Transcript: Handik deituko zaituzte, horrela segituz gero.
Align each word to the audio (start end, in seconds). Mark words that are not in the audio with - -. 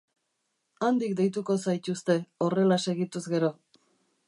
Handik 0.87 1.13
deituko 1.19 1.57
zaituzte, 1.73 2.17
horrela 2.47 2.81
segituz 2.87 3.25
gero. 3.37 3.55